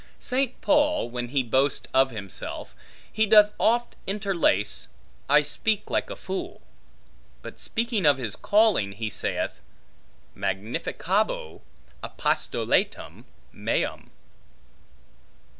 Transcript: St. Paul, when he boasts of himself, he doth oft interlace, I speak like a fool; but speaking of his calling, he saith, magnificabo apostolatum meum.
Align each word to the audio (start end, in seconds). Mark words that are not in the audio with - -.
St. 0.19 0.59
Paul, 0.61 1.11
when 1.11 1.27
he 1.27 1.43
boasts 1.43 1.87
of 1.93 2.09
himself, 2.09 2.73
he 3.13 3.27
doth 3.27 3.53
oft 3.59 3.95
interlace, 4.07 4.87
I 5.29 5.43
speak 5.43 5.91
like 5.91 6.09
a 6.09 6.15
fool; 6.15 6.61
but 7.43 7.59
speaking 7.59 8.07
of 8.07 8.17
his 8.17 8.35
calling, 8.35 8.93
he 8.93 9.11
saith, 9.11 9.59
magnificabo 10.35 11.61
apostolatum 12.03 13.25
meum. 13.51 14.09